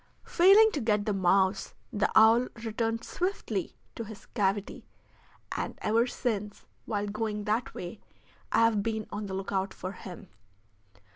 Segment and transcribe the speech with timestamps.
[0.25, 4.87] Failing to get the mouse, the owl returned swiftly to his cavity,
[5.55, 7.99] and ever since, while going that way,
[8.51, 10.29] I have been on the lookout for him.